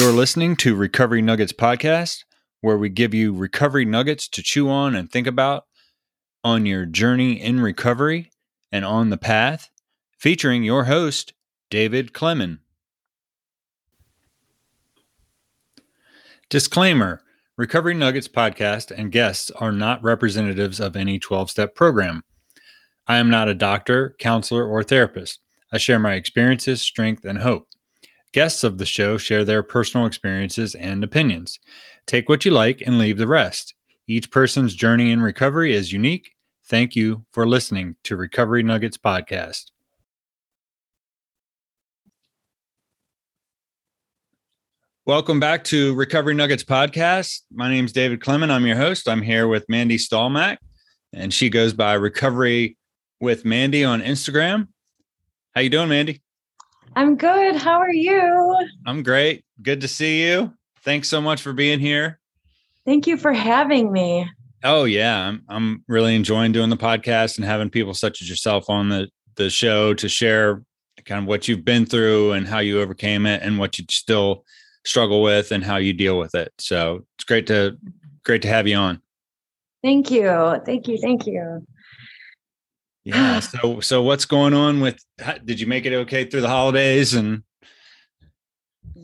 [0.00, 2.22] You're listening to Recovery Nuggets Podcast,
[2.60, 5.64] where we give you recovery nuggets to chew on and think about
[6.44, 8.30] on your journey in recovery
[8.70, 9.70] and on the path,
[10.16, 11.32] featuring your host,
[11.68, 12.60] David Clemen.
[16.48, 17.20] Disclaimer
[17.56, 22.22] Recovery Nuggets Podcast and guests are not representatives of any 12 step program.
[23.08, 25.40] I am not a doctor, counselor, or therapist.
[25.72, 27.67] I share my experiences, strength, and hope.
[28.34, 31.58] Guests of the show share their personal experiences and opinions.
[32.06, 33.74] Take what you like and leave the rest.
[34.06, 36.32] Each person's journey in recovery is unique.
[36.66, 39.70] Thank you for listening to Recovery Nuggets Podcast.
[45.06, 47.40] Welcome back to Recovery Nuggets Podcast.
[47.50, 48.50] My name is David Clemen.
[48.50, 49.08] I'm your host.
[49.08, 50.58] I'm here with Mandy Stalmack,
[51.14, 52.76] and she goes by Recovery
[53.18, 54.68] with Mandy on Instagram.
[55.54, 56.20] How you doing, Mandy?
[56.96, 57.56] I'm good.
[57.56, 58.56] How are you?
[58.86, 59.44] I'm great.
[59.62, 60.52] Good to see you.
[60.82, 62.18] Thanks so much for being here.
[62.84, 64.28] Thank you for having me.
[64.64, 68.68] Oh yeah, I'm I'm really enjoying doing the podcast and having people such as yourself
[68.68, 70.62] on the the show to share
[71.04, 74.44] kind of what you've been through and how you overcame it and what you still
[74.84, 76.52] struggle with and how you deal with it.
[76.58, 77.78] So it's great to
[78.24, 79.00] great to have you on.
[79.82, 80.60] Thank you.
[80.66, 80.98] Thank you.
[80.98, 81.66] Thank you.
[83.08, 83.40] Yeah.
[83.40, 85.02] So so what's going on with
[85.44, 87.42] did you make it okay through the holidays and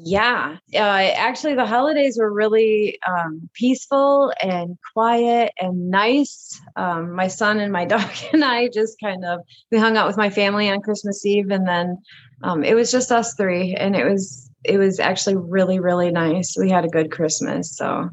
[0.07, 0.79] yeah, uh,
[1.17, 6.61] actually, the holidays were really um, peaceful and quiet and nice.
[6.77, 9.41] Um, my son and my dog and I just kind of
[9.73, 11.97] we hung out with my family on Christmas Eve, and then
[12.43, 16.55] um, it was just us three, and it was it was actually really really nice.
[16.59, 18.11] We had a good Christmas, so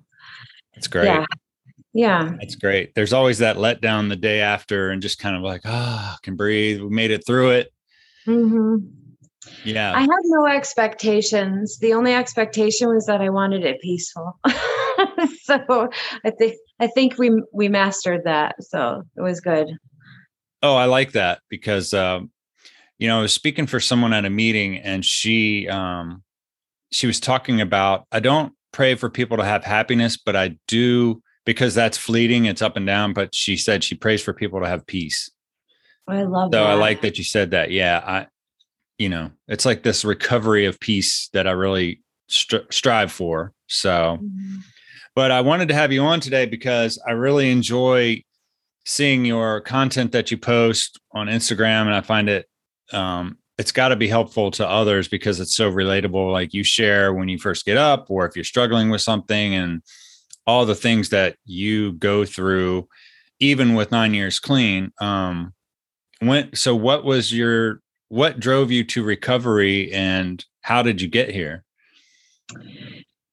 [0.73, 1.07] that's great.
[1.07, 1.25] Yeah,
[1.93, 2.31] yeah.
[2.39, 2.95] That's great.
[2.95, 6.35] There's always that letdown the day after and just kind of like, ah, oh, can
[6.35, 6.81] breathe.
[6.81, 7.73] We made it through it.
[8.25, 8.77] Mm-hmm.
[9.65, 9.93] Yeah.
[9.93, 11.79] I had no expectations.
[11.79, 14.39] The only expectation was that I wanted it peaceful.
[15.41, 15.89] so
[16.23, 18.55] I think I think we we mastered that.
[18.63, 19.75] So it was good.
[20.63, 22.31] Oh, I like that because um,
[22.99, 26.23] you know, I was speaking for someone at a meeting and she um
[26.91, 31.20] she was talking about I don't pray for people to have happiness, but I do
[31.45, 33.13] because that's fleeting, it's up and down.
[33.13, 35.29] But she said she prays for people to have peace.
[36.07, 36.69] I love so that.
[36.69, 37.71] I like that you said that.
[37.71, 38.01] Yeah.
[38.05, 38.27] I,
[38.97, 43.53] you know, it's like this recovery of peace that I really stri- strive for.
[43.67, 44.57] So, mm-hmm.
[45.15, 48.23] but I wanted to have you on today because I really enjoy
[48.85, 51.81] seeing your content that you post on Instagram.
[51.81, 52.47] And I find it,
[52.91, 56.31] um, it's got to be helpful to others because it's so relatable.
[56.31, 59.83] Like you share when you first get up, or if you're struggling with something, and
[60.47, 62.87] all the things that you go through
[63.39, 65.53] even with nine years clean um
[66.19, 71.29] when so what was your what drove you to recovery and how did you get
[71.29, 71.63] here?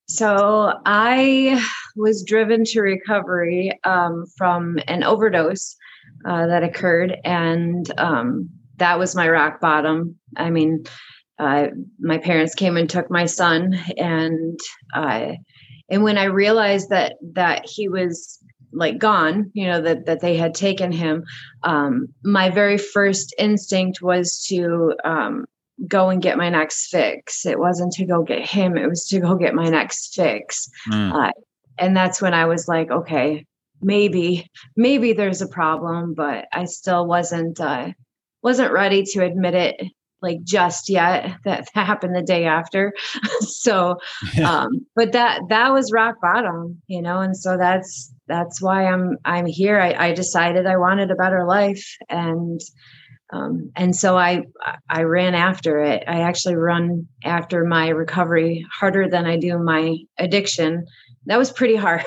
[0.06, 1.62] So i
[1.96, 5.76] was driven to recovery um, from an overdose
[6.24, 10.16] uh, that occurred and um, that was my rock bottom.
[10.36, 10.84] I mean
[11.38, 11.68] uh,
[12.00, 14.58] my parents came and took my son and
[14.94, 15.32] uh,
[15.88, 18.38] and when i realized that that he was
[18.72, 21.24] like gone you know that that they had taken him
[21.62, 25.46] um my very first instinct was to um
[25.86, 27.46] go and get my next fix.
[27.46, 30.68] It wasn't to go get him it was to go get my next fix.
[30.90, 31.12] Mm.
[31.14, 31.32] uh,
[31.78, 33.44] and that's when i was like okay
[33.80, 37.90] maybe maybe there's a problem but i still wasn't uh
[38.42, 39.80] wasn't ready to admit it
[40.22, 42.92] like just yet that, that happened the day after
[43.40, 43.98] so
[44.34, 44.62] yeah.
[44.62, 49.16] um but that that was rock bottom you know and so that's that's why i'm
[49.24, 52.60] i'm here i, I decided i wanted a better life and
[53.30, 54.44] um, and so I
[54.88, 56.02] I ran after it.
[56.06, 60.86] I actually run after my recovery harder than I do my addiction.
[61.26, 62.04] That was pretty hard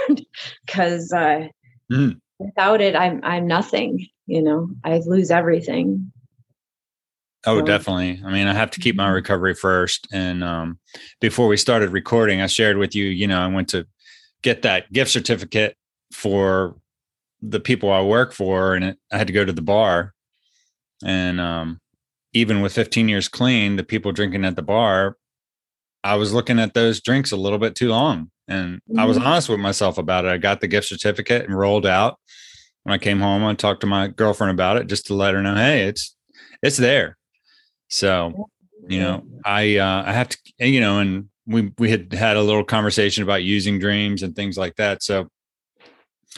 [0.65, 1.47] because uh,
[1.91, 2.19] mm.
[2.39, 4.07] without it, I'm I'm nothing.
[4.25, 6.11] You know, I lose everything.
[7.45, 8.21] Oh, definitely.
[8.23, 9.15] I mean, I have to keep my mm-hmm.
[9.15, 10.07] recovery first.
[10.11, 10.79] And um,
[11.19, 13.87] before we started recording, I shared with you, you know, I went to
[14.43, 15.75] get that gift certificate
[16.13, 16.75] for
[17.41, 20.13] the people I work for, and it, I had to go to the bar.
[21.03, 21.79] And um,
[22.33, 25.17] even with 15 years clean, the people drinking at the bar,
[26.03, 28.29] I was looking at those drinks a little bit too long.
[28.47, 28.99] And mm-hmm.
[28.99, 29.25] I was mm-hmm.
[29.25, 30.29] honest with myself about it.
[30.29, 32.19] I got the gift certificate and rolled out.
[32.83, 35.41] When I came home, I talked to my girlfriend about it just to let her
[35.41, 36.15] know, hey, it's
[36.63, 37.17] it's there
[37.91, 38.49] so,
[38.87, 42.41] you know, I uh, I have to, you know, and we we had had a
[42.41, 45.03] little conversation about using dreams and things like that.
[45.03, 45.27] So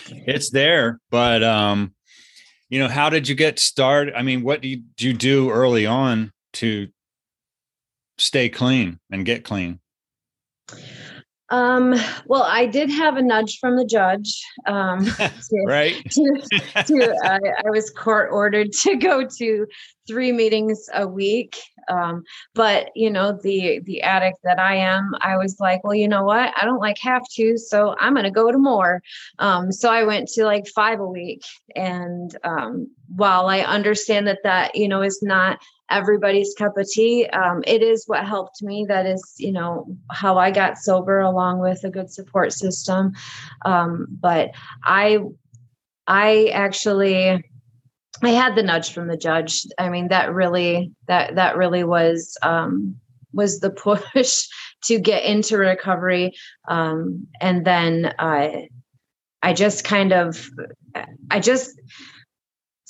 [0.09, 1.93] it's there, but um,
[2.69, 4.15] you know, how did you get started?
[4.15, 6.87] I mean, what did you do early on to
[8.17, 9.79] stay clean and get clean?
[11.53, 11.93] Um,
[12.25, 14.43] well, I did have a nudge from the judge.
[14.65, 15.93] Um, to, right.
[16.09, 16.41] To,
[16.87, 19.67] to uh, I was court ordered to go to
[20.07, 21.55] three meetings a week.
[21.89, 22.23] Um,
[22.55, 26.23] but you know, the the addict that I am, I was like, well, you know
[26.23, 26.51] what?
[26.57, 29.03] I don't like have to, so I'm gonna go to more.
[29.37, 31.43] Um, so I went to like five a week.
[31.75, 35.59] And um, while I understand that that you know is not
[35.93, 37.27] everybody's cup of tea.
[37.27, 38.85] Um, it is what helped me.
[38.87, 43.13] That is, you know, how I got sober, along with a good support system.
[43.65, 44.51] Um, but
[44.83, 45.19] I,
[46.07, 47.43] I actually,
[48.21, 49.65] I had the nudge from the judge.
[49.77, 52.97] I mean, that really, that that really was um,
[53.33, 53.69] was the
[54.13, 54.47] push
[54.85, 56.33] to get into recovery.
[56.67, 58.69] Um, and then I,
[59.41, 60.49] I just kind of,
[61.29, 61.79] I just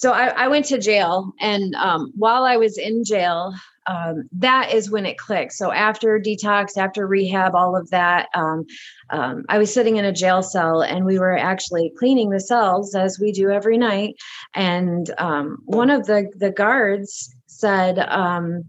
[0.04, 3.54] so I, I, went to jail and um, while i was in jail
[3.88, 5.54] um, that is when it clicked.
[5.54, 8.66] So after detox after rehab all of that um,
[9.10, 12.96] um i was sitting in a jail cell and we were actually cleaning the cells
[12.96, 14.16] as we do every night.
[14.54, 18.64] And um, one of the the guards said um,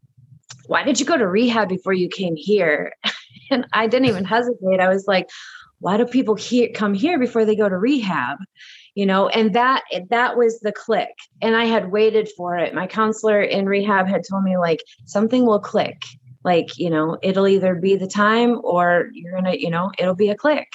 [0.66, 2.92] why did you go to rehab before you came here?
[3.50, 4.80] And i didn't even hesitate.
[4.80, 5.28] I was like
[5.80, 8.38] why do people here come here before they go to rehab
[8.94, 12.74] you know and that that was the click and i had waited for it.
[12.74, 16.02] My counselor in rehab had told me like something will click.
[16.44, 20.30] Like you know it'll either be the time or you're gonna you know it'll be
[20.30, 20.68] a click.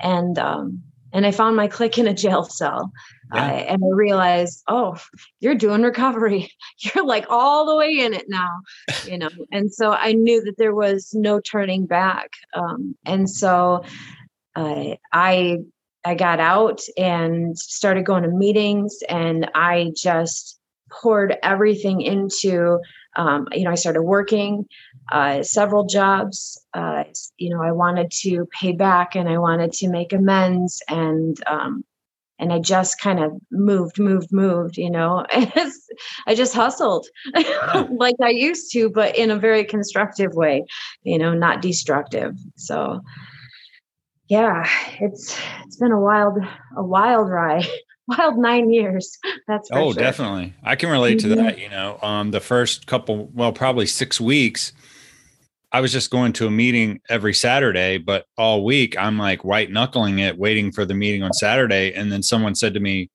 [0.00, 0.82] And um
[1.12, 2.92] and i found my click in a jail cell.
[3.32, 3.46] Yeah.
[3.46, 4.96] uh, and i realized oh
[5.40, 6.50] you're doing recovery.
[6.78, 8.60] You're like all the way in it now
[9.06, 9.30] you know?
[9.52, 13.84] And so i knew that there was no turning back um and so
[14.56, 15.58] uh, I
[16.04, 20.58] I got out and started going to meetings, and I just
[20.90, 22.80] poured everything into.
[23.16, 24.66] Um, you know, I started working
[25.12, 26.60] uh, several jobs.
[26.74, 27.04] Uh,
[27.38, 31.84] you know, I wanted to pay back and I wanted to make amends, and um,
[32.38, 34.76] and I just kind of moved, moved, moved.
[34.76, 35.24] You know,
[36.26, 40.64] I just hustled like I used to, but in a very constructive way.
[41.02, 42.34] You know, not destructive.
[42.56, 43.00] So
[44.34, 44.68] yeah,
[45.00, 46.38] it's it's been a wild
[46.76, 47.66] a wild ride.
[48.06, 49.16] Wild nine years.
[49.48, 50.02] That's oh, sure.
[50.02, 50.52] definitely.
[50.62, 51.30] I can relate mm-hmm.
[51.30, 51.58] to that.
[51.58, 54.74] You know, um, the first couple, well, probably six weeks,
[55.72, 59.70] I was just going to a meeting every Saturday, but all week I'm like white
[59.70, 61.94] knuckling it, waiting for the meeting on Saturday.
[61.94, 63.08] And then someone said to me,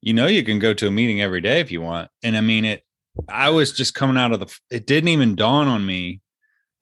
[0.00, 2.10] you know, you can go to a meeting every day if you want.
[2.24, 2.82] And I mean, it,
[3.28, 6.22] I was just coming out of the, it didn't even dawn on me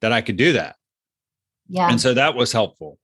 [0.01, 0.75] that I could do that.
[1.69, 1.87] Yeah.
[1.91, 2.97] And so that was helpful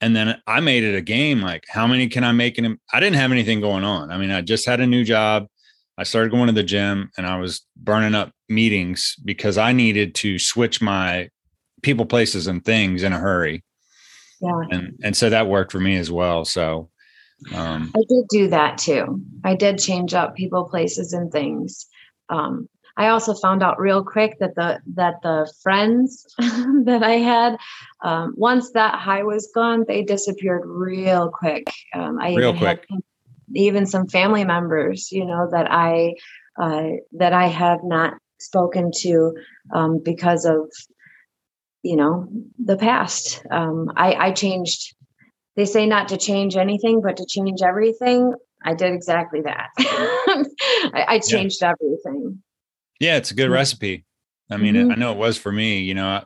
[0.00, 3.00] and then I made it a game like how many can I make in I
[3.00, 4.10] didn't have anything going on.
[4.10, 5.46] I mean, I just had a new job.
[5.96, 10.14] I started going to the gym and I was burning up meetings because I needed
[10.16, 11.28] to switch my
[11.82, 13.64] people, places, and things in a hurry.
[14.40, 14.60] Yeah.
[14.70, 16.44] And and so that worked for me as well.
[16.44, 16.90] So
[17.54, 19.20] um I did do that too.
[19.44, 21.86] I did change up people, places, and things.
[22.30, 22.68] Um,
[22.98, 27.56] I also found out real quick that the that the friends that I had,
[28.02, 31.68] um, once that high was gone, they disappeared real quick.
[31.94, 32.86] Um, I real quick.
[33.54, 36.14] even some family members, you know, that I
[36.60, 39.34] uh, that I have not spoken to
[39.72, 40.68] um, because of
[41.82, 42.26] you know
[42.58, 43.46] the past.
[43.48, 44.96] Um, I, I changed.
[45.54, 48.34] They say not to change anything, but to change everything.
[48.64, 49.68] I did exactly that.
[49.78, 51.72] I, I, changed yeah.
[51.72, 52.42] everything.
[53.00, 53.54] Yeah, it's a good mm-hmm.
[53.54, 54.04] recipe.
[54.50, 54.92] I mean, mm-hmm.
[54.92, 55.80] I know it was for me.
[55.80, 56.22] You know,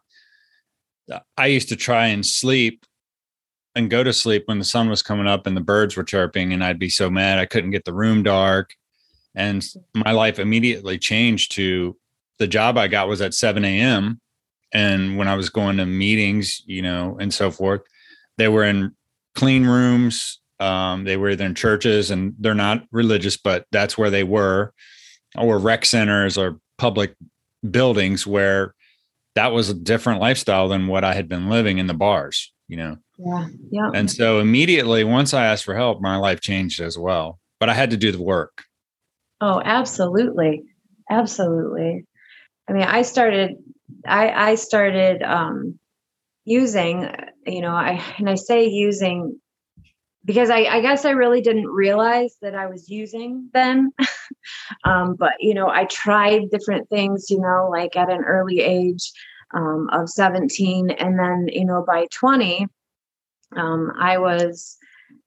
[1.10, 2.86] I, I used to try and sleep
[3.74, 6.52] and go to sleep when the sun was coming up and the birds were chirping,
[6.52, 8.74] and I'd be so mad I couldn't get the room dark.
[9.34, 9.64] And
[9.94, 11.96] my life immediately changed to
[12.38, 14.20] the job I got was at 7 a.m.
[14.72, 17.80] And when I was going to meetings, you know, and so forth,
[18.36, 18.94] they were in
[19.34, 20.40] clean rooms.
[20.60, 24.72] Um, they were either in churches and they're not religious, but that's where they were,
[25.36, 27.14] or rec centers or public
[27.70, 28.74] buildings where
[29.36, 32.76] that was a different lifestyle than what I had been living in the bars, you
[32.76, 32.96] know.
[33.18, 33.46] Yeah.
[33.70, 33.90] Yeah.
[33.94, 37.38] And so immediately once I asked for help, my life changed as well.
[37.60, 38.64] But I had to do the work.
[39.40, 40.64] Oh, absolutely.
[41.08, 42.04] Absolutely.
[42.68, 43.52] I mean, I started
[44.04, 45.78] I I started um
[46.44, 47.08] using,
[47.46, 49.40] you know, I and I say using
[50.24, 53.92] because I, I, guess I really didn't realize that I was using then.
[54.84, 59.12] um, but you know, I tried different things, you know, like at an early age
[59.54, 62.66] um, of 17, and then you know by 20,
[63.56, 64.76] um, I was,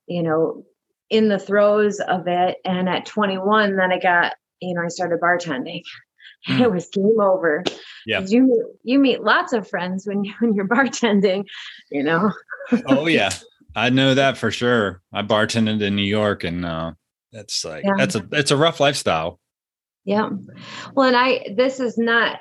[0.07, 0.65] you know,
[1.09, 5.19] in the throes of it, and at 21, then I got, you know, I started
[5.19, 5.83] bartending.
[6.47, 6.59] mm.
[6.59, 7.63] it was game over.
[8.05, 8.21] Yeah.
[8.21, 11.45] You you meet lots of friends when you when you're bartending,
[11.91, 12.31] you know.
[12.87, 13.31] oh yeah.
[13.75, 15.01] I know that for sure.
[15.13, 16.93] I bartended in New York and uh
[17.31, 17.93] that's like yeah.
[17.97, 19.39] that's a it's a rough lifestyle.
[20.05, 20.29] Yeah.
[20.93, 22.39] Well, and I this is not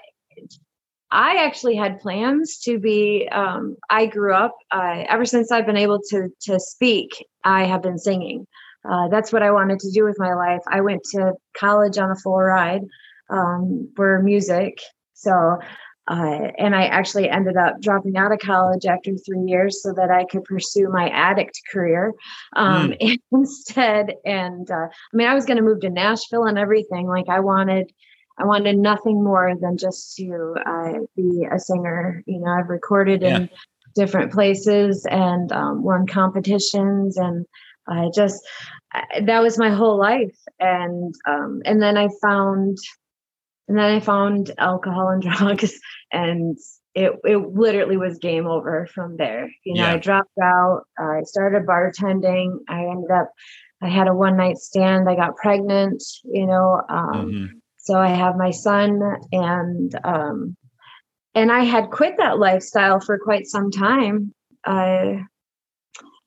[1.10, 3.28] I actually had plans to be.
[3.30, 7.24] Um, I grew up uh, ever since I've been able to to speak.
[7.44, 8.46] I have been singing.
[8.88, 10.60] Uh, that's what I wanted to do with my life.
[10.70, 12.82] I went to college on a full ride
[13.30, 14.78] um, for music.
[15.14, 15.58] So,
[16.08, 20.11] uh, and I actually ended up dropping out of college after three years so that
[20.11, 22.12] I could pursue my addict career
[22.56, 23.18] um, mm.
[23.32, 24.14] instead.
[24.25, 27.06] And uh, I mean, I was going to move to Nashville and everything.
[27.06, 27.92] Like, I wanted.
[28.37, 32.20] I wanted nothing more than just to uh, be a singer.
[32.26, 33.37] You know, I've recorded yeah.
[33.37, 33.50] in
[33.94, 37.46] different places and um, won competitions and
[37.87, 38.42] I just
[39.23, 42.78] that was my whole life, and um, and then I found,
[43.68, 45.78] and then I found alcohol and drugs,
[46.12, 46.59] and
[46.94, 49.50] it it literally was game over from there.
[49.64, 49.94] You know, yeah.
[49.94, 50.83] I dropped out.
[50.99, 52.59] I started bartending.
[52.68, 53.30] I ended up,
[53.83, 55.09] I had a one night stand.
[55.09, 56.02] I got pregnant.
[56.25, 57.47] You know, um, mm-hmm.
[57.78, 59.00] so I have my son,
[59.33, 60.56] and um,
[61.35, 64.33] and I had quit that lifestyle for quite some time.
[64.64, 65.16] Uh,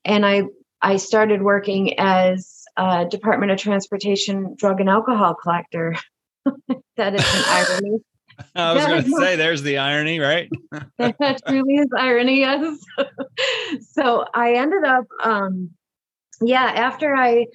[0.04, 0.44] and I
[0.82, 5.96] I started working as a Department of Transportation drug and alcohol collector.
[6.98, 8.00] that is an irony.
[8.56, 10.50] I was going to say, there's the irony, right?
[11.00, 12.78] that truly is irony, yes.
[13.94, 15.72] so I ended up, um,
[16.42, 17.48] yeah, after I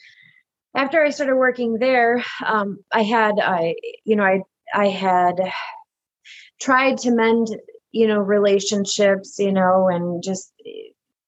[0.75, 4.41] after I started working there, um, I had I you know I
[4.75, 5.41] I had
[6.61, 7.49] tried to mend
[7.93, 10.53] you know relationships you know and just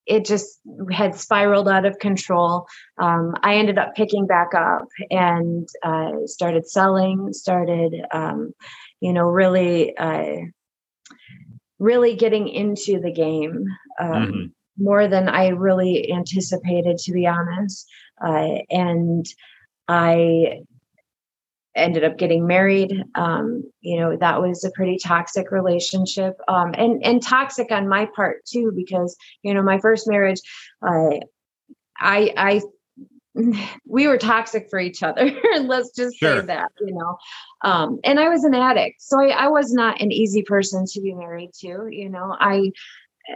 [0.06, 2.66] it just had spiraled out of control.
[2.98, 8.52] Um, I ended up picking back up and uh, started selling, started, um,
[9.00, 10.36] you know, really, uh,
[11.78, 13.66] really getting into the game
[14.00, 14.84] um, mm-hmm.
[14.84, 17.86] more than I really anticipated, to be honest.
[18.24, 19.26] Uh, and
[19.88, 20.62] I
[21.74, 23.02] ended up getting married.
[23.14, 28.08] Um, you know, that was a pretty toxic relationship, um, and and toxic on my
[28.14, 30.40] part too, because you know, my first marriage,
[30.86, 31.18] uh,
[31.98, 32.62] I I
[33.86, 35.30] we were toxic for each other.
[35.60, 36.40] Let's just sure.
[36.40, 37.18] say that, you know.
[37.62, 41.00] Um, and I was an addict, so I, I was not an easy person to
[41.00, 41.88] be married to.
[41.90, 42.70] You know, I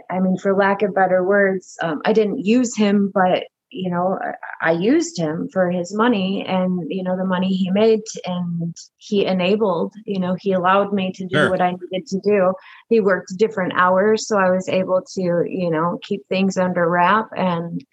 [0.09, 4.17] I mean, for lack of better words, um, I didn't use him, but you know
[4.61, 9.25] i used him for his money and you know the money he made and he
[9.25, 11.49] enabled you know he allowed me to do sure.
[11.49, 12.53] what i needed to do
[12.89, 17.27] he worked different hours so i was able to you know keep things under wrap
[17.35, 17.83] and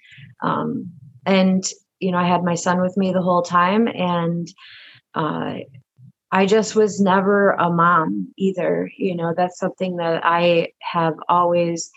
[0.43, 0.91] um
[1.25, 1.65] and
[2.01, 4.49] you know i had my son with me the whole time and
[5.15, 5.55] uh
[6.33, 8.91] I just was never a mom either.
[8.99, 11.91] You know, that's something that I have always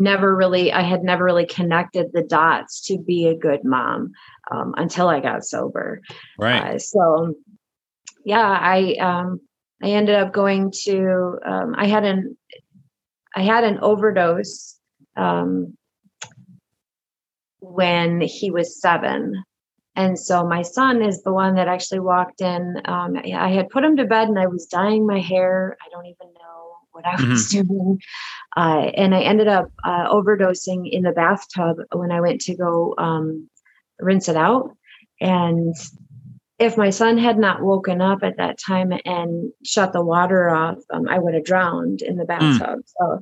[0.00, 4.12] never really i had never really connected the dots to be a good mom
[4.50, 6.00] um, until i got sober.
[6.38, 6.74] Right.
[6.74, 7.34] Uh, so
[8.24, 9.40] yeah i um
[9.82, 12.36] i ended up going to um, i had an
[13.34, 14.78] i had an overdose
[15.16, 15.76] um
[17.62, 19.44] when he was seven.
[19.96, 23.84] And so my son is the one that actually walked in um, i had put
[23.84, 25.76] him to bed and i was dyeing my hair.
[25.84, 26.49] I don't even know
[27.02, 27.66] what i was mm-hmm.
[27.66, 28.00] doing
[28.56, 32.94] uh, and I ended up uh, overdosing in the bathtub when I went to go
[32.98, 33.48] um,
[34.00, 34.76] rinse it out.
[35.20, 35.74] And
[36.58, 40.78] if my son had not woken up at that time and shut the water off,
[40.92, 42.26] um, I would have drowned in the hmm.
[42.26, 42.80] bathtub.
[42.80, 42.82] Mm.
[42.86, 43.20] So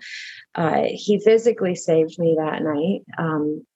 [0.54, 3.02] uh, he physically saved me that night.
[3.18, 3.66] Um,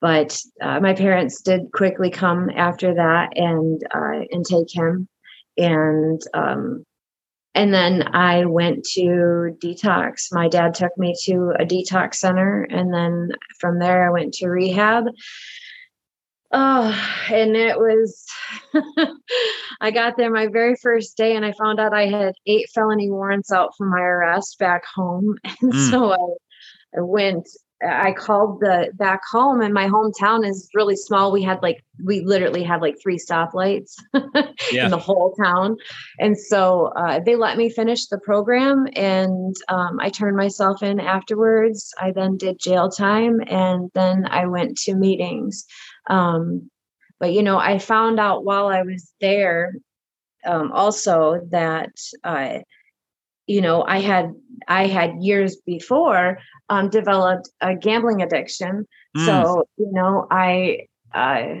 [0.00, 5.08] but uh, my parents did quickly come after that and uh, and take him.
[5.56, 6.84] And um,
[7.56, 10.28] and then I went to detox.
[10.30, 12.64] My dad took me to a detox center.
[12.64, 15.04] And then from there, I went to rehab.
[16.52, 18.26] Oh, and it was,
[19.80, 23.10] I got there my very first day and I found out I had eight felony
[23.10, 25.36] warrants out for my arrest back home.
[25.62, 25.90] And mm.
[25.90, 27.48] so I, I went
[27.82, 31.30] I called the back home and my hometown is really small.
[31.30, 33.96] We had like we literally had like three stoplights
[34.72, 34.86] yeah.
[34.86, 35.76] in the whole town.
[36.18, 41.00] And so uh, they let me finish the program and um, I turned myself in
[41.00, 41.92] afterwards.
[42.00, 45.66] I then did jail time and then I went to meetings.
[46.08, 46.70] Um,
[47.20, 49.74] but you know, I found out while I was there
[50.46, 51.92] um, also that
[52.24, 52.60] uh,
[53.46, 54.34] you know i had
[54.68, 56.38] i had years before
[56.68, 58.86] um, developed a gambling addiction
[59.16, 59.26] mm.
[59.26, 61.54] so you know i uh,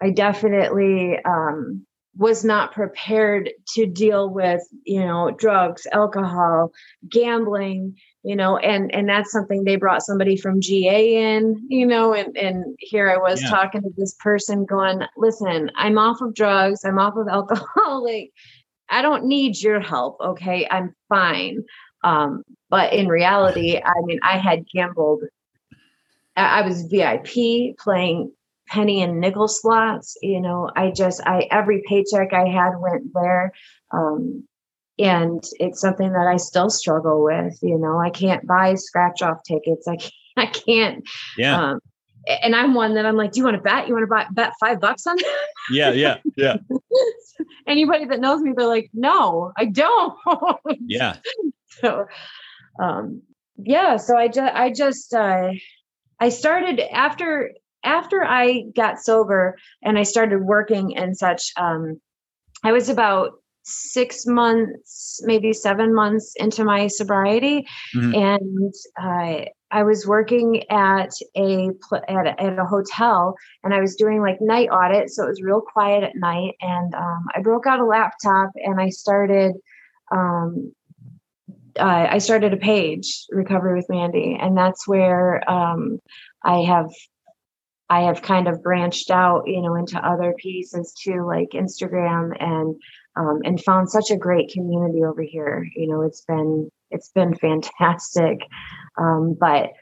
[0.00, 1.86] i definitely um,
[2.16, 6.72] was not prepared to deal with you know drugs alcohol
[7.08, 12.12] gambling you know and and that's something they brought somebody from ga in you know
[12.12, 13.48] and and here i was yeah.
[13.48, 18.32] talking to this person going listen i'm off of drugs i'm off of alcohol like
[18.90, 20.66] i don't need your help okay?
[20.70, 21.64] I'm fine.
[22.04, 25.22] Um but in reality i mean i had gambled
[26.36, 27.26] i was vip
[27.78, 28.32] playing
[28.68, 30.70] penny and nickel slots you know?
[30.76, 33.52] I just i every paycheck i had went there
[33.90, 34.46] um,
[34.98, 37.98] and it's something that i still struggle with you know?
[37.98, 39.88] I can't buy scratch off tickets.
[39.88, 41.60] I can't, I can't yeah.
[41.60, 41.80] um,
[42.42, 43.88] and i'm one that i'm like do you want to bet?
[43.88, 45.48] You want to buy, bet five bucks on that?
[45.70, 46.56] Yeah yeah yeah.
[47.66, 50.14] Anybody that knows me they're like no i don't.
[50.80, 51.16] Yeah.
[51.80, 52.06] So
[52.82, 53.22] um
[53.56, 55.52] yeah so i just i just uh
[56.18, 57.52] i started after
[57.84, 62.00] after I got sober and I started working and such, um,
[62.62, 63.32] I was about
[63.62, 68.14] six months, maybe seven months into my sobriety, mm-hmm.
[68.14, 71.70] and uh, I was working at a,
[72.08, 75.42] at a at a hotel, and I was doing like night audit, so it was
[75.42, 76.54] real quiet at night.
[76.60, 79.52] And um, I broke out a laptop and I started.
[80.12, 80.72] Um,
[81.78, 86.00] uh, I started a page, Recovery with Mandy, and that's where um,
[86.42, 86.90] I have
[87.88, 92.76] I have kind of branched out, you know, into other pieces too, like Instagram and
[93.16, 95.66] um, and found such a great community over here.
[95.74, 98.40] You know, it's been it's been fantastic.
[98.98, 99.72] Um, but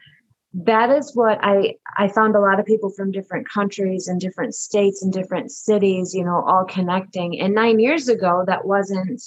[0.55, 4.55] that is what I I found a lot of people from different countries and different
[4.55, 7.41] states and different cities, you know, all connecting.
[7.41, 9.23] And nine years ago, that wasn't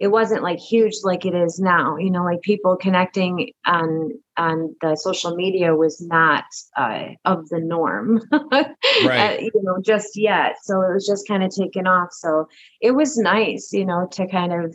[0.00, 4.74] it wasn't like huge like it is now you know like people connecting on on
[4.80, 6.44] the social media was not
[6.76, 8.66] uh, of the norm right.
[9.04, 12.48] uh, you know just yet so it was just kind of taken off so
[12.80, 14.74] it was nice you know to kind of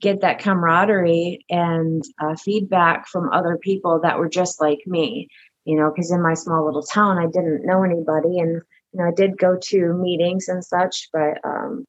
[0.00, 5.28] get that camaraderie and uh, feedback from other people that were just like me
[5.64, 9.04] you know because in my small little town i didn't know anybody and you know
[9.04, 11.84] i did go to meetings and such but um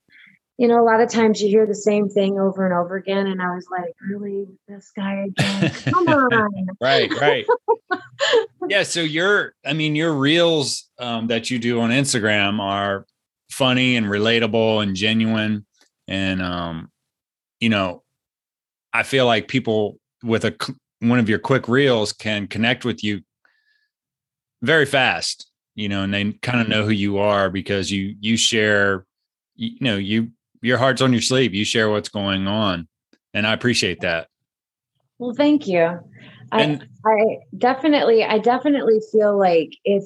[0.57, 3.27] you know, a lot of times you hear the same thing over and over again.
[3.27, 5.69] And I was like, really, this guy again?
[5.85, 6.67] Come on.
[6.79, 7.45] right, right.
[8.69, 8.83] yeah.
[8.83, 13.05] So your, I mean, your reels um, that you do on Instagram are
[13.51, 15.65] funny and relatable and genuine.
[16.07, 16.89] And, um,
[17.59, 18.03] you know,
[18.93, 20.55] I feel like people with a
[20.99, 23.21] one of your quick reels can connect with you
[24.61, 26.71] very fast, you know, and they kind of mm-hmm.
[26.71, 29.05] know who you are because you you share
[29.55, 31.53] you know you your heart's on your sleeve.
[31.53, 32.87] You share what's going on,
[33.33, 34.27] and I appreciate that.
[35.19, 35.99] Well, thank you.
[36.51, 40.03] And, I, I definitely, I definitely feel like if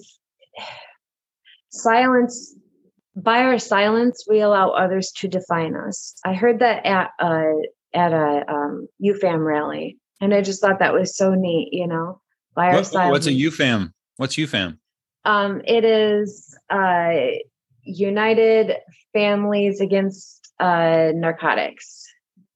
[1.70, 2.56] silence,
[3.24, 6.16] by our silence, we allow others to define us.
[6.26, 7.54] I heard that at a
[7.94, 11.70] at a um, UFAM rally, and I just thought that was so neat.
[11.72, 12.22] You know,
[12.56, 13.12] by what, our silence.
[13.12, 13.94] What's a UFAM?
[14.18, 14.78] What's UFAM?
[15.26, 17.14] Um, it is uh,
[17.84, 18.78] United
[19.14, 22.06] Families Against uh, narcotics.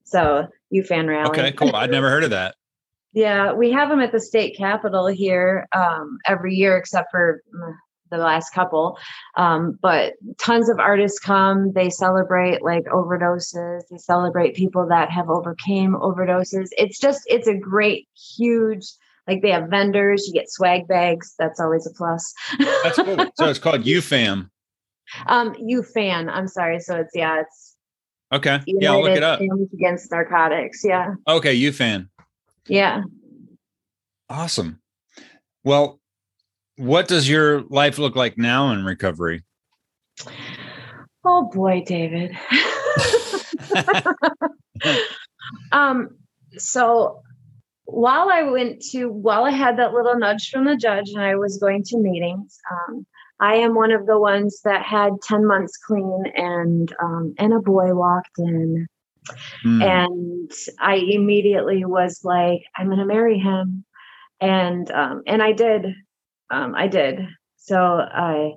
[0.04, 1.30] So UFAN rally.
[1.30, 1.74] Okay, cool.
[1.74, 2.54] I'd never heard of that.
[3.12, 7.74] yeah, we have them at the state capitol here um, every year, except for mm,
[8.16, 8.98] the last couple.
[9.36, 11.72] Um, but tons of artists come.
[11.72, 13.82] They celebrate like overdoses.
[13.90, 16.68] They celebrate people that have overcame overdoses.
[16.72, 18.86] It's just it's a great, huge.
[19.26, 20.26] Like they have vendors.
[20.26, 21.34] You get swag bags.
[21.38, 22.34] That's always a plus.
[22.58, 23.16] That's cool.
[23.36, 24.50] So it's called UFAM.
[25.26, 26.30] Um, UFAN.
[26.30, 26.80] I'm sorry.
[26.80, 27.74] So it's yeah, it's
[28.34, 28.60] Okay.
[28.66, 29.40] United yeah, I'll look it up.
[29.40, 30.84] Against narcotics.
[30.84, 31.14] Yeah.
[31.28, 32.08] Okay, UFAN.
[32.66, 33.02] Yeah.
[34.28, 34.80] Awesome.
[35.62, 36.00] Well,
[36.76, 39.44] what does your life look like now in recovery?
[41.24, 42.36] Oh boy, David.
[45.72, 46.10] um,
[46.56, 47.22] so
[47.86, 51.36] while I went to, while I had that little nudge from the judge and I
[51.36, 53.06] was going to meetings, um,
[53.40, 57.58] I am one of the ones that had 10 months clean and um, and a
[57.58, 58.86] boy walked in
[59.64, 59.82] mm.
[59.82, 63.84] and I immediately was like, I'm gonna marry him.
[64.40, 65.86] And um, and I did.
[66.54, 67.20] Um, I did.
[67.56, 68.52] So I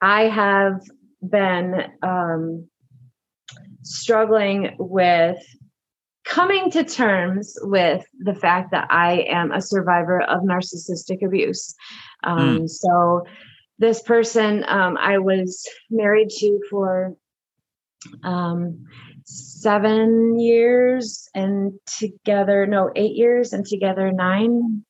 [0.00, 0.80] I have
[1.22, 2.68] been um,
[3.82, 5.38] struggling with
[6.24, 11.74] coming to terms with the fact that I am a survivor of narcissistic abuse.
[12.24, 12.68] Um, mm.
[12.68, 13.26] So
[13.78, 17.14] this person um, I was married to for
[18.22, 18.84] um,
[19.24, 24.84] seven years and together, no, eight years and together nine.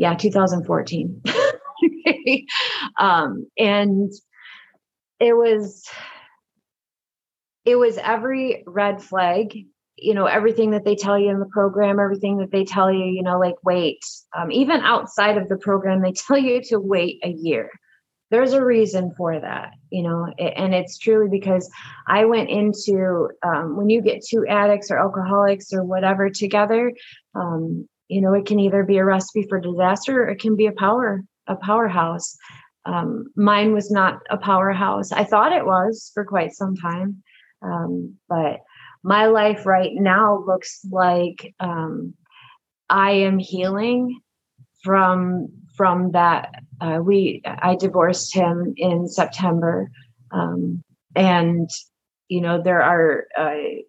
[0.00, 1.22] Yeah, 2014.
[2.98, 4.10] um, and
[5.20, 5.84] it was
[7.66, 9.54] it was every red flag
[9.98, 13.04] you know everything that they tell you in the program everything that they tell you
[13.04, 14.02] you know like wait
[14.34, 17.68] um, even outside of the program they tell you to wait a year
[18.30, 21.70] there's a reason for that you know and it's truly because
[22.08, 26.90] i went into um, when you get two addicts or alcoholics or whatever together
[27.34, 30.66] um, you know it can either be a recipe for disaster or it can be
[30.66, 32.36] a power a powerhouse
[32.86, 37.22] um, mine was not a powerhouse i thought it was for quite some time
[37.62, 38.60] um, but
[39.02, 42.14] my life right now looks like um,
[42.88, 44.20] I am healing
[44.82, 46.54] from from that.
[46.80, 49.90] Uh, we I divorced him in September,
[50.32, 50.82] um,
[51.14, 51.70] and
[52.28, 53.80] you know there are uh,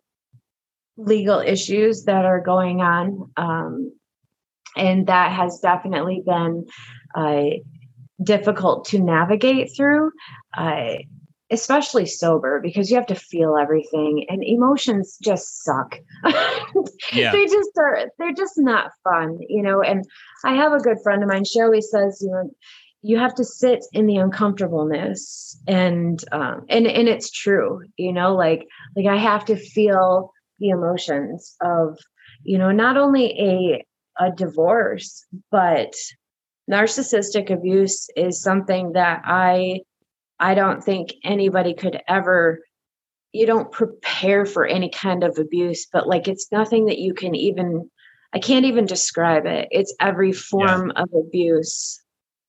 [0.97, 3.91] legal issues that are going on, um,
[4.75, 6.65] and that has definitely been
[7.15, 7.57] uh,
[8.23, 10.11] difficult to navigate through.
[10.55, 10.95] Uh,
[11.51, 15.99] especially sober because you have to feel everything and emotions just suck
[17.11, 17.31] yeah.
[17.31, 20.05] they just are they're just not fun you know and
[20.45, 22.49] i have a good friend of mine she always says you know
[23.01, 28.33] you have to sit in the uncomfortableness and um and and it's true you know
[28.33, 31.97] like like i have to feel the emotions of
[32.43, 33.85] you know not only a
[34.19, 35.93] a divorce but
[36.69, 39.79] narcissistic abuse is something that i
[40.43, 42.61] I don't think anybody could ever
[43.31, 47.35] you don't prepare for any kind of abuse, but like it's nothing that you can
[47.35, 47.89] even
[48.33, 49.67] I can't even describe it.
[49.71, 51.03] It's every form yeah.
[51.03, 52.01] of abuse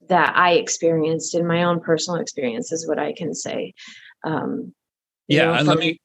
[0.08, 3.74] that I experienced in my own personal experience is what I can say.
[4.24, 4.74] Um,
[5.28, 6.00] yeah, know, let me.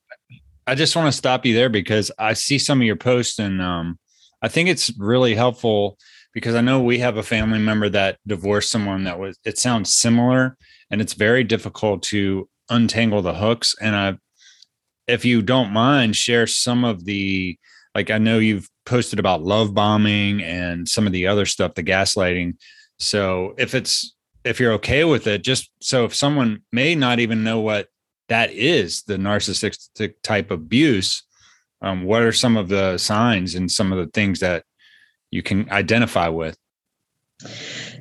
[0.65, 3.62] I just want to stop you there because I see some of your posts and
[3.62, 3.98] um,
[4.41, 5.97] I think it's really helpful
[6.34, 9.38] because I know we have a family member that divorced someone that was.
[9.43, 10.58] It sounds similar,
[10.91, 13.76] and it's very difficult to untangle the hooks.
[13.82, 14.17] And I,
[15.08, 17.58] if you don't mind, share some of the
[17.95, 21.84] like I know you've posted about love bombing and some of the other stuff, the
[21.84, 22.58] gaslighting.
[23.00, 27.43] So if it's if you're okay with it, just so if someone may not even
[27.43, 27.88] know what
[28.30, 31.23] that is, the narcissistic type abuse,
[31.82, 34.63] um, what are some of the signs and some of the things that
[35.32, 36.58] you can identify with?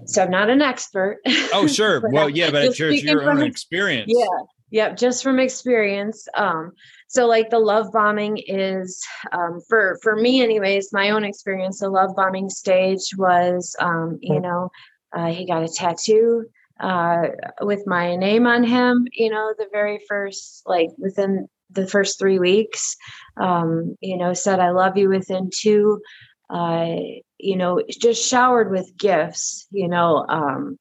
[0.07, 1.19] So I'm not an expert.
[1.53, 2.03] Oh, sure.
[2.13, 4.13] well, yeah, but it's your, your own experience.
[4.15, 4.27] Yeah.
[4.71, 4.97] Yep.
[4.97, 6.27] Just from experience.
[6.35, 6.73] Um,
[7.09, 9.01] so like the love bombing is
[9.33, 14.41] um, for for me anyways, my own experience, the love bombing stage was um, you
[14.41, 14.71] know,
[15.13, 16.47] uh, he got a tattoo
[16.81, 17.29] uh,
[17.61, 22.39] with my name on him, you know, the very first like within the first three
[22.39, 22.97] weeks.
[23.37, 26.01] Um, you know, said I love you within two
[26.49, 26.97] uh,
[27.39, 30.79] you know, just showered with gifts, you know, um,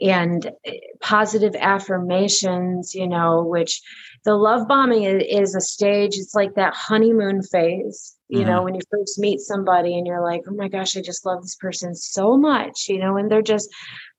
[0.00, 0.50] and
[1.00, 3.80] positive affirmations, you know, which
[4.24, 6.16] the love bombing is, a stage.
[6.16, 8.50] It's like that honeymoon phase, you mm-hmm.
[8.50, 11.42] know, when you first meet somebody and you're like, oh my gosh, I just love
[11.42, 13.70] this person so much, you know, and they're just,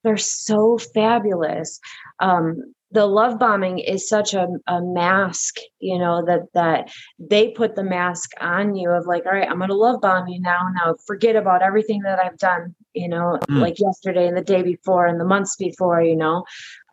[0.03, 1.79] they're so fabulous.
[2.19, 7.75] Um, the love bombing is such a, a mask you know that that they put
[7.75, 10.95] the mask on you of like all right i'm gonna love bomb you now now
[11.05, 13.59] forget about everything that i've done you know mm.
[13.59, 16.43] like yesterday and the day before and the months before you know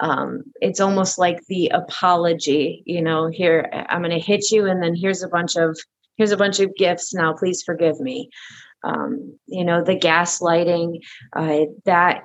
[0.01, 4.95] um, it's almost like the apology you know here i'm gonna hit you and then
[4.95, 5.79] here's a bunch of
[6.17, 8.31] here's a bunch of gifts now please forgive me
[8.85, 10.99] um, you know the gaslighting
[11.35, 12.23] uh, that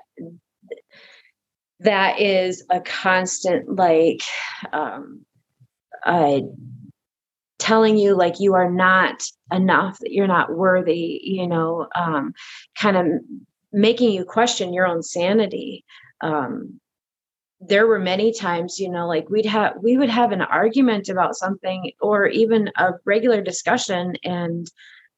[1.80, 4.22] that is a constant like
[4.74, 5.26] um
[6.06, 6.40] uh
[7.60, 12.34] telling you like you are not enough that you're not worthy you know um
[12.80, 13.06] kind of
[13.74, 15.86] making you question your own sanity.
[16.22, 16.80] Um
[17.60, 21.36] there were many times you know like we'd have we would have an argument about
[21.36, 24.70] something or even a regular discussion and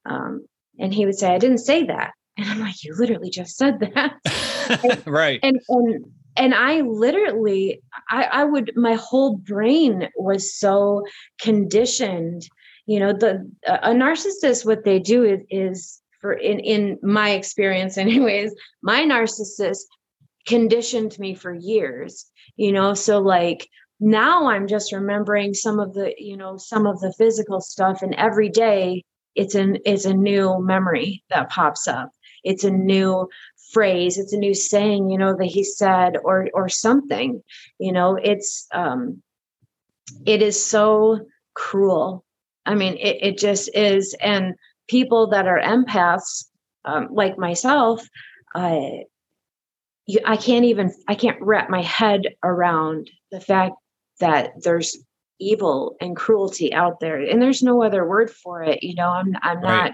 [0.06, 0.46] um
[0.80, 2.12] and he would say i didn't say that.
[2.38, 4.14] And i'm like you literally just said that.
[5.08, 5.40] Right.
[5.42, 6.06] And and
[6.40, 11.04] and I literally, I, I would, my whole brain was so
[11.40, 12.48] conditioned.
[12.86, 17.98] You know, the a narcissist, what they do is, is for in in my experience,
[18.06, 19.82] anyways, my narcissist
[20.48, 22.26] conditioned me for years.
[22.56, 23.68] You know, so like
[24.00, 28.16] now I'm just remembering some of the, you know, some of the physical stuff, and
[28.16, 29.04] every day
[29.36, 32.10] it's an it's a new memory that pops up
[32.44, 33.28] it's a new
[33.72, 37.42] phrase it's a new saying you know that he said or or something
[37.80, 39.22] you know it's um
[40.26, 41.20] it is so
[41.54, 42.26] cruel
[42.66, 44.56] i mean it, it just is and
[44.88, 46.46] people that are empaths
[46.86, 48.08] um, like myself
[48.56, 49.04] i
[50.06, 53.76] you, i can't even i can't wrap my head around the fact
[54.20, 54.98] that there's
[55.40, 59.36] evil and cruelty out there and there's no other word for it you know i'm
[59.42, 59.64] i'm right.
[59.64, 59.92] not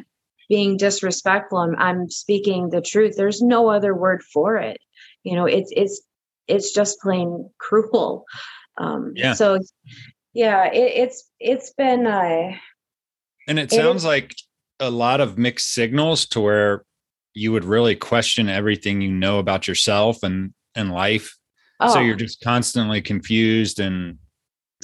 [0.49, 4.77] being disrespectful I'm, I'm speaking the truth there's no other word for it
[5.23, 6.01] you know it's it's
[6.47, 8.25] it's just plain cruel
[8.77, 9.33] um yeah.
[9.33, 9.59] so
[10.33, 12.51] yeah it, it's it's been uh
[13.47, 14.35] and it sounds like
[14.79, 16.83] a lot of mixed signals to where
[17.33, 21.37] you would really question everything you know about yourself and and life
[21.79, 21.93] oh.
[21.93, 24.17] so you're just constantly confused and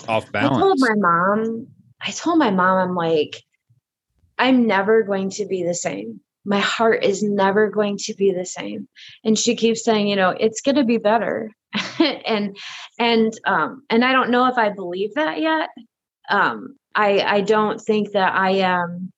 [0.08, 0.58] off balance.
[0.58, 1.68] I told my mom,
[2.02, 3.42] I told my mom, I'm like,
[4.42, 6.20] I'm never going to be the same.
[6.44, 8.88] My heart is never going to be the same.
[9.24, 11.52] And she keeps saying, you know, it's going to be better.
[12.26, 12.58] and
[13.00, 15.70] and um and I don't know if I believe that yet.
[16.30, 19.14] Um I I don't think that I am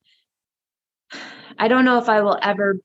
[1.58, 2.78] I don't know if I will ever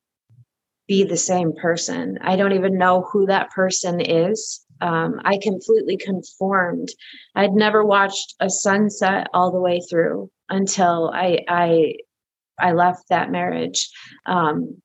[0.87, 2.19] be the same person.
[2.23, 6.89] I don't even know who that person is um, I completely conformed.
[7.35, 11.95] I'd never watched a sunset all the way through until I I
[12.59, 13.91] I left that marriage.
[14.27, 14.81] Um,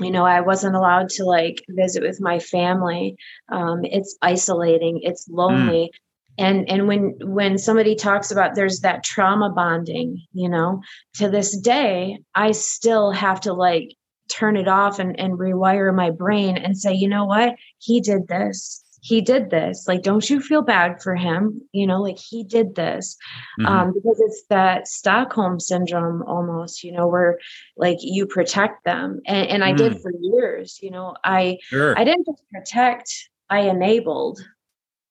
[0.00, 3.16] you know, I wasn't allowed to like visit with my family.
[3.50, 5.00] Um, it's isolating.
[5.02, 5.90] It's lonely.
[5.92, 5.98] Mm.
[6.38, 10.80] And and when when somebody talks about there's that trauma bonding, you know,
[11.16, 13.94] to this day, I still have to like
[14.30, 18.28] turn it off and, and rewire my brain and say, you know what, he did
[18.28, 22.44] this he did this like don't you feel bad for him you know like he
[22.44, 23.16] did this
[23.60, 23.66] mm-hmm.
[23.66, 27.38] um because it's that stockholm syndrome almost you know where
[27.76, 29.76] like you protect them and, and i mm.
[29.76, 31.98] did for years you know i sure.
[31.98, 34.40] i didn't just protect i enabled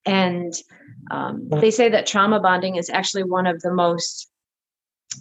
[0.06, 0.54] and
[1.12, 4.32] um, they say that trauma bonding is actually one of the most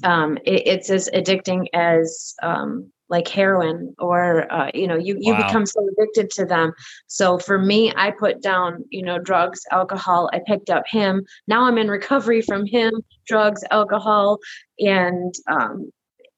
[0.05, 5.35] um, it, it's as addicting as um, like heroin or uh, you know you you
[5.35, 5.47] wow.
[5.47, 6.73] become so addicted to them.
[7.07, 11.25] So for me i put down you know drugs alcohol i picked up him.
[11.47, 12.93] Now i'm in recovery from him
[13.27, 14.39] drugs alcohol
[14.79, 15.91] and um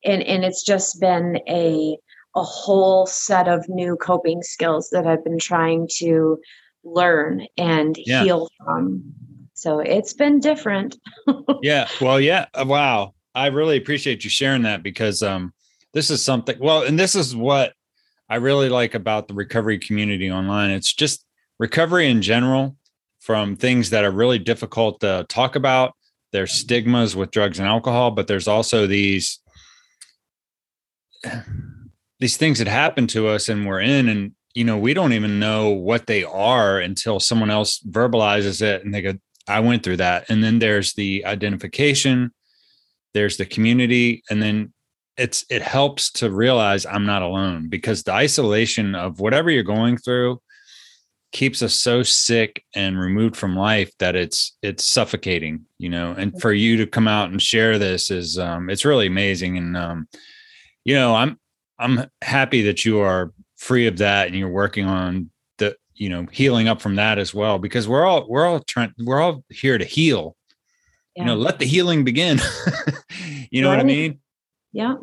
[0.04, 1.96] and and it's just been a
[2.34, 6.38] a whole set of new coping skills that i've been trying to
[6.84, 8.24] learn and yeah.
[8.24, 9.02] heal from.
[9.54, 10.98] So it's been different.
[11.62, 11.86] Yeah.
[12.00, 12.46] Well yeah.
[12.64, 13.14] Wow.
[13.36, 15.52] I really appreciate you sharing that because um
[15.92, 17.72] this is something well and this is what
[18.28, 20.70] i really like about the recovery community online.
[20.70, 21.24] It's just
[21.58, 22.76] recovery in general
[23.20, 25.94] from things that are really difficult to talk about.
[26.32, 29.38] There's stigmas with drugs and alcohol but there's also these
[32.20, 35.40] these things that happen to us and we're in and you know we don't even
[35.40, 39.14] know what they are until someone else verbalizes it and they go
[39.48, 40.30] i went through that.
[40.30, 42.32] And then there's the identification
[43.14, 44.72] there's the community and then
[45.16, 49.98] it's it helps to realize I'm not alone because the isolation of whatever you're going
[49.98, 50.40] through
[51.32, 56.12] keeps us so sick and removed from life that it's it's suffocating, you know.
[56.12, 59.76] And for you to come out and share this is um it's really amazing and
[59.76, 60.08] um
[60.84, 61.38] you know, I'm
[61.78, 66.26] I'm happy that you are free of that and you're working on the you know
[66.32, 69.78] healing up from that as well because we're all we're all trying we're all here
[69.78, 70.36] to heal
[71.14, 71.22] yeah.
[71.22, 72.40] you know let the healing begin
[73.52, 73.76] you know right.
[73.76, 74.18] what i mean
[74.72, 74.94] yeah.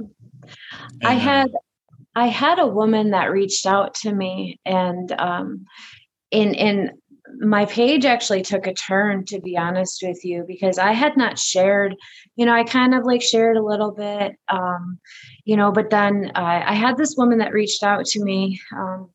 [1.03, 1.51] I had
[2.15, 5.65] I had a woman that reached out to me and um
[6.32, 6.91] in in
[7.39, 11.38] my page actually took a turn to be honest with you because I had not
[11.38, 11.95] shared,
[12.36, 14.99] you know, I kind of like shared a little bit um
[15.45, 19.10] you know, but then uh, I had this woman that reached out to me um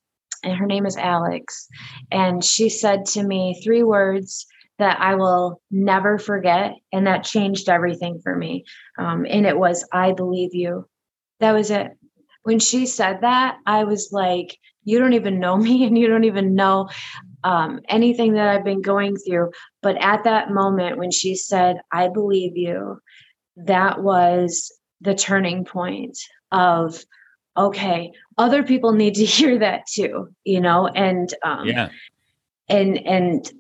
[0.45, 1.69] and her name is Alex
[2.13, 4.47] and she said to me three words
[4.79, 6.75] that I will never forget.
[6.93, 8.65] And that changed everything for me.
[8.99, 10.89] Um, and it was, I believe you.
[11.41, 11.93] That was it.
[12.43, 16.25] When she said that, I was like, you don't even know me and you don't
[16.25, 16.89] even know
[17.43, 19.51] um, anything that I've been going through.
[19.83, 23.01] But at that moment, when she said, I believe you,
[23.57, 26.19] that was the turning point
[26.51, 27.05] of,
[27.57, 30.89] okay, other people need to hear that too, you know?
[30.89, 31.91] And, um, yeah.
[32.67, 33.53] And, and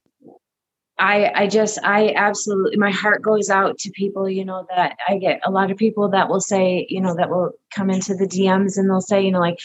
[0.98, 5.18] I I just I absolutely my heart goes out to people, you know, that I
[5.18, 8.26] get a lot of people that will say, you know, that will come into the
[8.26, 9.59] DMs and they'll say, you know, like,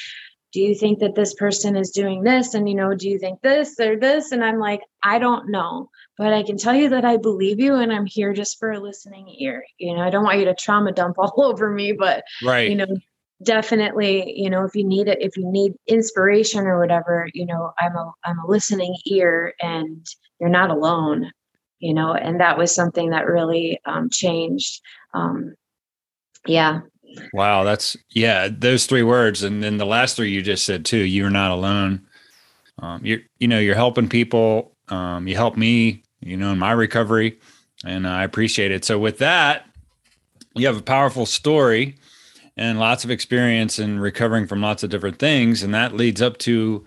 [0.52, 2.56] do you think that this person is doing this?
[2.56, 4.32] And you know, do you think this or this?
[4.32, 7.76] And I'm like, I don't know, but I can tell you that I believe you
[7.76, 9.64] and I'm here just for a listening ear.
[9.78, 12.70] You know, I don't want you to trauma dump all over me, but right.
[12.70, 12.88] you know,
[13.44, 17.72] definitely you know if you need it if you need inspiration or whatever you know
[17.80, 20.06] i'm a i'm a listening ear and
[20.40, 21.32] you're not alone
[21.80, 24.82] you know and that was something that really um, changed
[25.14, 25.56] um,
[26.46, 26.82] yeah.
[27.34, 30.98] Wow that's yeah those three words and then the last three you just said too
[30.98, 32.06] you're not alone.
[32.78, 36.72] Um, you're you know you're helping people um, you help me you know, in my
[36.72, 37.40] recovery,
[37.86, 38.84] and I appreciate it.
[38.84, 39.66] So with that,
[40.56, 41.96] you have a powerful story
[42.60, 46.38] and lots of experience in recovering from lots of different things, and that leads up
[46.40, 46.84] to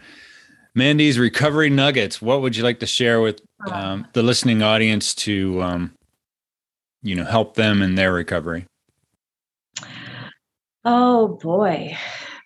[0.74, 2.20] Mandy's recovery nuggets.
[2.20, 5.94] What would you like to share with um, the listening audience to, um,
[7.02, 8.66] you know, help them in their recovery?
[10.84, 11.96] Oh boy,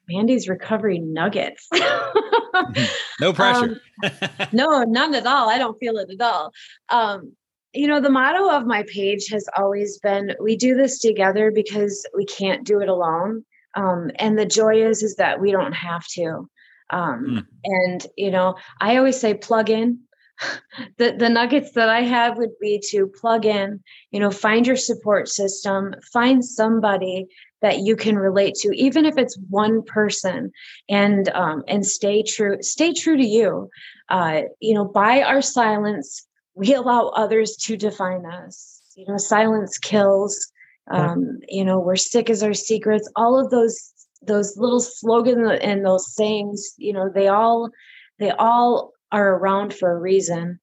[0.08, 1.68] Mandy's recovery nuggets.
[3.20, 3.80] no pressure.
[4.04, 5.50] um, no, none at all.
[5.50, 6.52] I don't feel it at all.
[6.90, 7.32] Um,
[7.72, 12.06] you know, the motto of my page has always been we do this together because
[12.16, 13.44] we can't do it alone.
[13.74, 16.48] Um, and the joy is is that we don't have to.
[16.90, 17.46] Um, mm.
[17.64, 20.00] and you know, I always say plug in.
[20.98, 24.76] the the nuggets that I have would be to plug in, you know, find your
[24.76, 27.26] support system, find somebody
[27.62, 30.52] that you can relate to even if it's one person
[30.88, 33.68] and um, and stay true stay true to you
[34.08, 36.26] uh, you know by our silence
[36.56, 38.82] we allow others to define us.
[38.96, 40.50] You know silence kills.
[40.90, 43.08] Um, you know we're sick as our secrets.
[43.14, 43.92] All of those
[44.22, 47.70] those little slogans and those sayings you know they all
[48.18, 50.58] they all are around for a reason.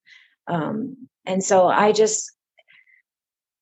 [0.46, 2.30] Um, and so i just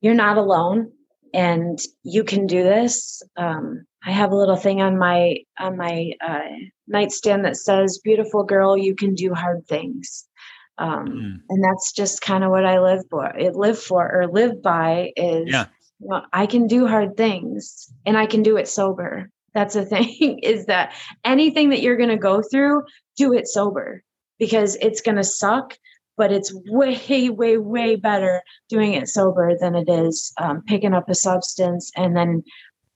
[0.00, 0.90] you're not alone
[1.32, 3.22] and you can do this.
[3.36, 6.48] Um, i have a little thing on my on my uh,
[6.88, 10.26] nightstand that says beautiful girl you can do hard things
[10.78, 11.38] um, mm.
[11.48, 15.12] and that's just kind of what i live for it live for or live by
[15.16, 15.66] is yeah.
[16.00, 19.84] you know, i can do hard things and i can do it sober that's the
[19.86, 22.82] thing is that anything that you're going to go through
[23.16, 24.02] do it sober
[24.38, 25.76] because it's going to suck
[26.16, 31.08] but it's way, way, way better doing it sober than it is um, picking up
[31.08, 32.42] a substance and then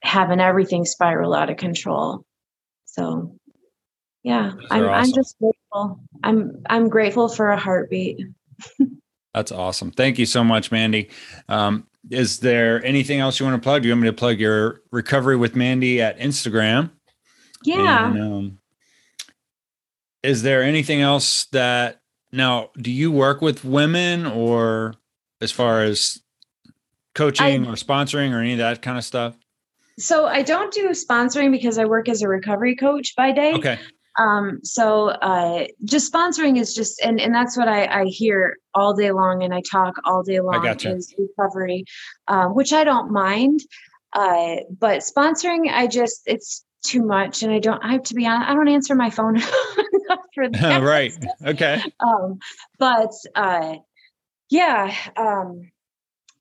[0.03, 2.25] having everything spiral out of control.
[2.85, 3.37] So,
[4.23, 4.95] yeah, I'm, awesome.
[4.95, 5.37] I'm just
[5.77, 6.01] grateful.
[6.23, 8.21] I'm I'm grateful for a heartbeat.
[9.35, 9.91] That's awesome.
[9.91, 11.11] Thank you so much, Mandy.
[11.49, 13.83] Um, is there anything else you want to plug?
[13.83, 16.91] Do you want me to plug your recovery with Mandy at Instagram?
[17.63, 18.11] Yeah.
[18.11, 18.59] And, um,
[20.23, 22.01] is there anything else that
[22.33, 24.95] now, do you work with women or
[25.41, 26.21] as far as
[27.15, 29.37] coaching I, or sponsoring or any of that kind of stuff?
[29.99, 33.53] So I don't do sponsoring because I work as a recovery coach by day.
[33.55, 33.79] Okay.
[34.19, 38.95] Um, so uh, just sponsoring is just and and that's what I, I hear all
[38.95, 40.95] day long and I talk all day long gotcha.
[40.95, 41.85] is recovery,
[42.29, 43.61] um, which I don't mind.
[44.13, 48.27] Uh, but sponsoring, I just it's too much and I don't I have to be
[48.27, 49.39] honest, I don't answer my phone
[50.35, 50.83] for that.
[50.83, 51.13] right.
[51.45, 51.83] Okay.
[52.01, 52.39] Um,
[52.79, 53.77] but uh,
[54.51, 55.71] yeah, um,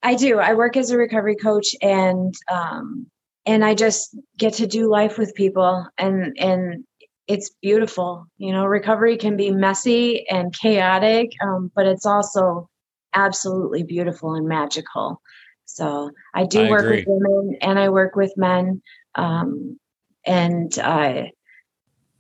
[0.04, 0.40] I do.
[0.40, 3.08] I work as a recovery coach and um,
[3.46, 6.84] and I just get to do life with people and and
[7.28, 8.28] it's beautiful.
[8.38, 12.70] You know, recovery can be messy and chaotic, um, but it's also
[13.14, 15.22] absolutely beautiful and magical.
[15.66, 16.98] So I do I work agree.
[16.98, 18.82] with women and I work with men.
[19.16, 19.80] Um,
[20.26, 21.32] and I,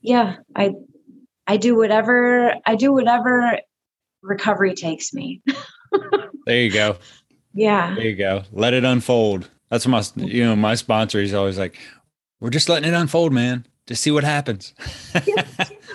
[0.02, 0.74] yeah, I
[1.48, 3.60] I do whatever I do whatever
[4.22, 5.41] recovery takes me.
[6.46, 6.98] there you go.
[7.58, 7.96] Yeah.
[7.96, 8.44] There you go.
[8.52, 9.50] Let it unfold.
[9.70, 11.80] That's my you know, my sponsor is always like,
[12.41, 13.65] we're just letting it unfold, man.
[13.88, 14.74] Just see what happens.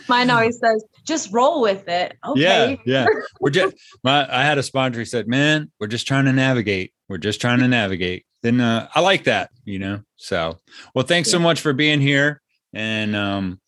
[0.09, 2.17] Mine always says, just roll with it.
[2.25, 2.41] Okay.
[2.85, 3.07] Yeah, yeah.
[3.41, 3.75] We're just
[4.05, 6.93] my I had a sponsor who said, Man, we're just trying to navigate.
[7.09, 8.27] We're just trying to navigate.
[8.43, 10.03] Then uh, I like that, you know.
[10.17, 10.59] So
[10.95, 11.33] well, thanks yeah.
[11.33, 12.41] so much for being here.
[12.73, 13.61] And um,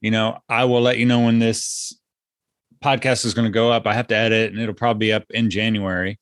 [0.00, 1.98] you know, I will let you know when this
[2.82, 3.86] podcast is going to go up.
[3.86, 6.18] I have to edit and it'll probably be up in January.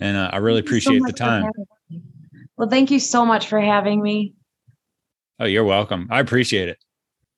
[0.00, 1.50] And uh, I really appreciate so the time.
[2.56, 4.34] Well, thank you so much for having me.
[5.40, 6.06] Oh, you're welcome.
[6.10, 6.84] I appreciate it.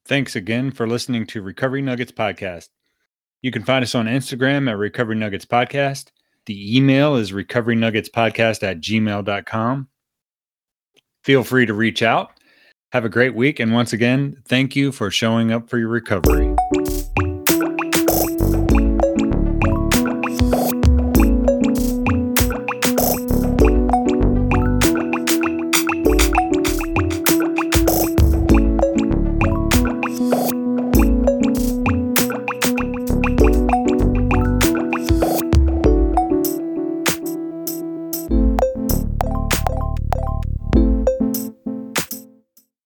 [0.07, 2.69] Thanks again for listening to Recovery Nuggets Podcast.
[3.43, 6.11] You can find us on Instagram at Recovery Nuggets Podcast.
[6.47, 9.89] The email is recoverynuggetspodcast at gmail.com.
[11.23, 12.33] Feel free to reach out.
[12.91, 13.61] Have a great week.
[13.61, 16.57] And once again, thank you for showing up for your recovery.